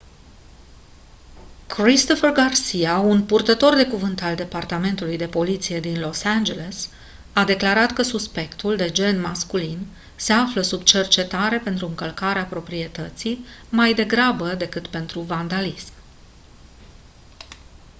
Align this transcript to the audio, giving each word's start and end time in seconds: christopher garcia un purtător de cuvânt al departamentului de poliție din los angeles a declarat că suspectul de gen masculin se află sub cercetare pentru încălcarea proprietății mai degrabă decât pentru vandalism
christopher 1.67 2.31
garcia 2.31 2.99
un 2.99 3.23
purtător 3.25 3.75
de 3.75 3.85
cuvânt 3.87 4.21
al 4.21 4.35
departamentului 4.35 5.17
de 5.17 5.27
poliție 5.27 5.79
din 5.79 5.99
los 5.99 6.23
angeles 6.23 6.89
a 7.33 7.43
declarat 7.43 7.91
că 7.91 8.01
suspectul 8.01 8.75
de 8.75 8.89
gen 8.91 9.19
masculin 9.21 9.79
se 10.15 10.33
află 10.33 10.61
sub 10.61 10.81
cercetare 10.83 11.57
pentru 11.59 11.87
încălcarea 11.87 12.45
proprietății 12.45 13.45
mai 13.69 13.93
degrabă 13.93 14.53
decât 14.55 14.87
pentru 14.87 15.19
vandalism 15.19 15.93